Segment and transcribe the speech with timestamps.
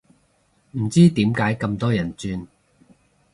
[0.71, 2.47] 唔知點解咁多人轉